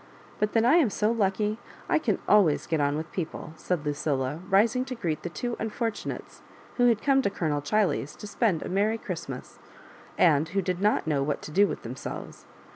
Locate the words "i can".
1.87-2.17